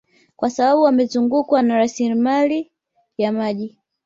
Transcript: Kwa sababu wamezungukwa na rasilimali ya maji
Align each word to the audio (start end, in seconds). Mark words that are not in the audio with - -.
Kwa 0.35 0.49
sababu 0.49 0.81
wamezungukwa 0.81 1.61
na 1.61 1.75
rasilimali 1.77 2.71
ya 3.17 3.31
maji 3.31 3.77